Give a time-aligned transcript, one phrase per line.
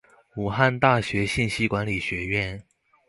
[0.35, 2.65] 武汉大学信息管理学院